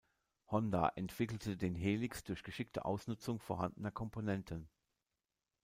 [0.49, 4.67] Honda entwickelte den Helix durch geschickte Ausnutzung vorhandener Komponenten.